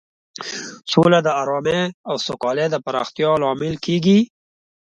[0.91, 4.19] سوله د ارامۍ او سوکالۍ د پراختیا لامل کیږي.